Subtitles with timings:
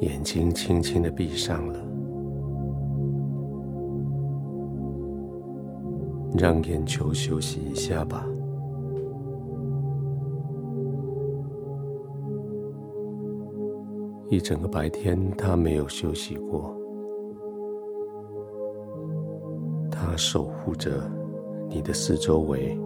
[0.00, 1.78] 眼睛轻轻的闭上了，
[6.38, 8.26] 让眼球休息一下吧。
[14.30, 16.74] 一整个白天，他没有休息过，
[19.90, 21.02] 他守护着
[21.68, 22.78] 你的四周围，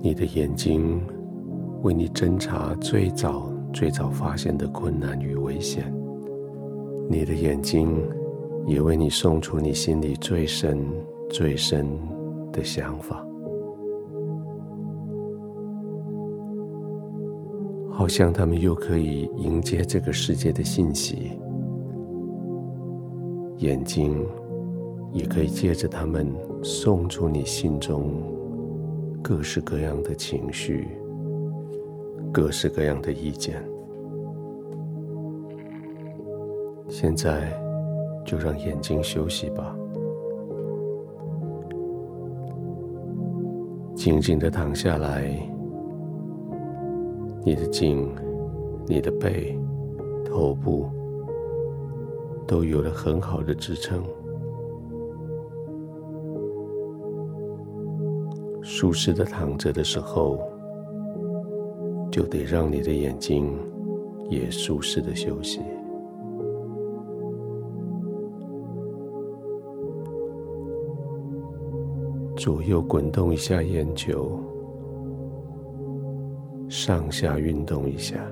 [0.00, 0.98] 你的眼睛
[1.82, 3.53] 为你侦查最早。
[3.74, 5.92] 最早发现的困难与危险，
[7.10, 7.92] 你的眼睛
[8.66, 10.78] 也为你送出你心里最深、
[11.28, 11.84] 最深
[12.52, 13.26] 的想法，
[17.90, 21.32] 好像他们又可以迎接这个世界的信息。
[23.56, 24.24] 眼睛
[25.12, 28.12] 也可以借着他们送出你心中
[29.20, 30.86] 各式各样的情绪。
[32.34, 33.64] 各式各样的意见，
[36.88, 37.56] 现在
[38.26, 39.72] 就让眼睛休息吧，
[43.94, 45.30] 静静的躺下来，
[47.44, 48.12] 你的颈、
[48.84, 49.56] 你的背、
[50.24, 50.88] 头部
[52.48, 54.02] 都有了很好的支撑，
[58.60, 60.53] 舒适的躺着的时候。
[62.14, 63.58] 就得让你的眼睛
[64.30, 65.60] 也舒适的休息，
[72.36, 74.38] 左右滚动一下眼球，
[76.68, 78.24] 上下运动一下，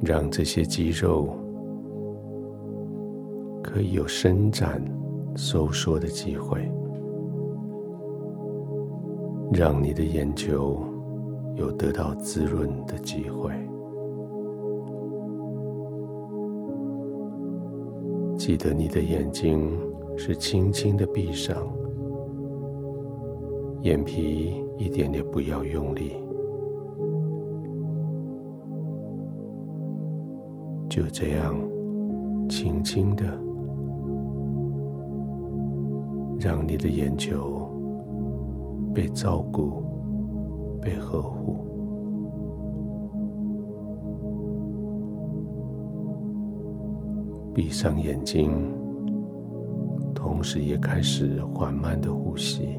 [0.00, 1.30] 让这些肌肉
[3.64, 4.80] 可以有伸展、
[5.34, 6.70] 收缩的机会。
[9.54, 10.82] 让你的眼球
[11.56, 13.52] 有得到滋润的机会。
[18.34, 19.78] 记得你的眼睛
[20.16, 21.54] 是轻轻的闭上，
[23.82, 26.14] 眼皮一点也不要用力，
[30.88, 31.54] 就这样
[32.48, 33.24] 轻轻的
[36.40, 37.68] 让你的眼球。
[38.94, 39.82] 被照顾，
[40.80, 41.56] 被呵护。
[47.54, 48.50] 闭上眼睛，
[50.14, 52.78] 同时也开始缓慢的呼吸，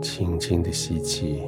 [0.00, 1.42] 轻轻的吸气，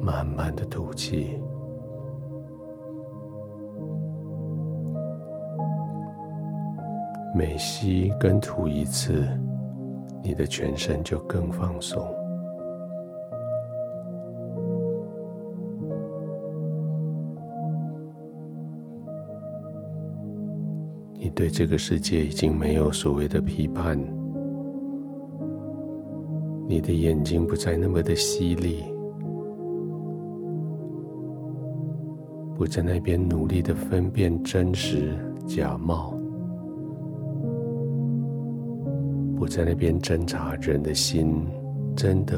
[0.00, 1.38] 慢慢的吐气。
[7.38, 9.24] 每吸跟吐一次，
[10.24, 12.04] 你的全身就更放松。
[21.14, 23.96] 你对这个世界已经没有所谓的批判，
[26.66, 28.82] 你的眼睛不再那么的犀利，
[32.56, 35.16] 不在那边努力的分辨真实
[35.46, 36.17] 假冒。
[39.38, 41.46] 不在那边侦查人的心，
[41.94, 42.36] 真的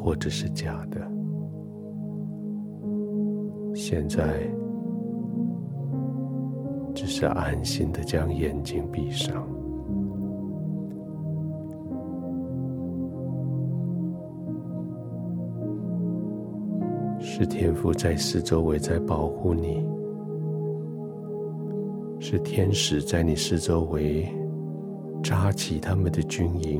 [0.00, 0.98] 或者是假的。
[3.74, 4.24] 现在
[6.94, 9.46] 只是安心的将眼睛闭上，
[17.20, 19.84] 是天父在四周围在保护你，
[22.18, 24.26] 是天使在你四周围。
[25.24, 26.78] 扎起他们的军营，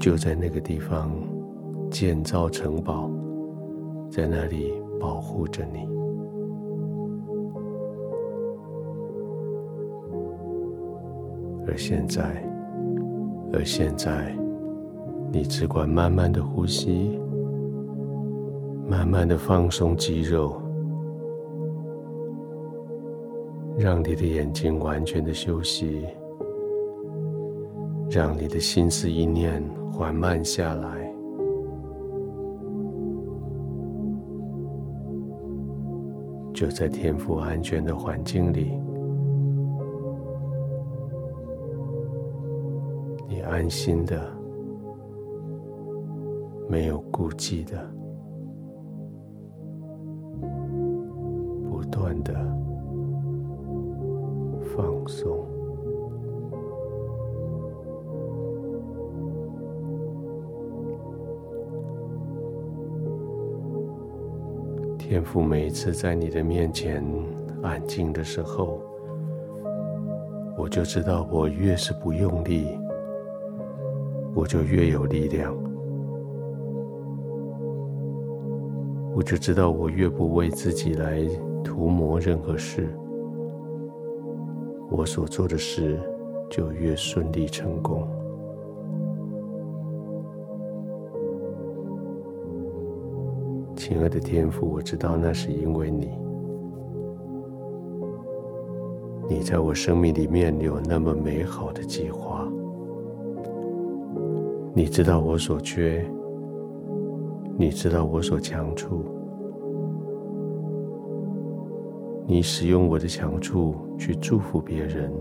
[0.00, 1.12] 就在那个地方
[1.90, 3.10] 建造城堡，
[4.10, 5.86] 在那里保护着你。
[11.66, 12.42] 而现在，
[13.52, 14.34] 而现在，
[15.30, 17.20] 你只管慢慢的呼吸，
[18.88, 20.58] 慢慢的放松肌肉，
[23.76, 26.06] 让你的眼睛完全的休息。
[28.14, 31.12] 让你的心思意念缓慢下来，
[36.52, 38.70] 就在天赋安全的环境里，
[43.28, 44.32] 你安心的，
[46.68, 47.84] 没有顾忌的，
[51.68, 52.32] 不断的
[54.62, 55.53] 放松。
[65.14, 67.00] 天父，每一次在你的面前
[67.62, 68.82] 安静的时候，
[70.58, 72.66] 我就知道，我越是不用力，
[74.34, 75.56] 我就越有力量。
[79.14, 81.24] 我就知道，我越不为自己来
[81.62, 82.88] 涂抹任何事，
[84.90, 85.96] 我所做的事
[86.50, 88.04] 就越顺利成功。
[93.86, 96.08] 亲爱的天父，我知道那是因为你，
[99.28, 102.50] 你在我生命里面有那么美好的计划。
[104.72, 106.02] 你知道我所缺，
[107.58, 109.04] 你知道我所强处，
[112.26, 115.12] 你使用我的强处去祝福别人，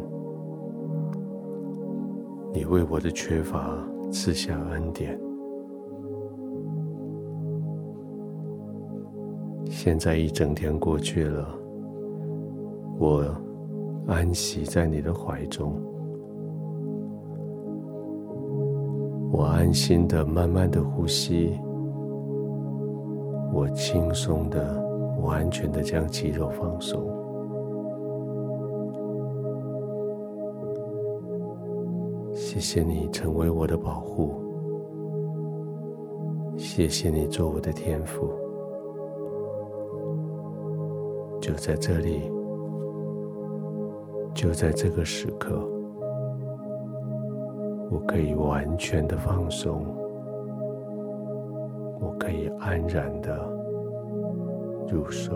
[2.53, 3.77] 你为我的缺乏
[4.09, 5.19] 赐下恩典。
[9.69, 11.47] 现在一整天过去了，
[12.97, 13.23] 我
[14.07, 15.73] 安息在你的怀中，
[19.31, 21.59] 我安心的、慢慢的呼吸，
[23.51, 24.81] 我轻松的、
[25.21, 27.01] 完全的将肌肉放松。
[32.33, 34.35] 谢谢你成为我的保护，
[36.55, 38.42] 谢谢你做我的天赋。
[41.43, 42.31] 就在这里，
[44.33, 45.59] 就在这个时刻，
[47.91, 49.85] 我可以完全的放松，
[51.99, 53.37] 我可以安然的
[54.89, 55.35] 入睡。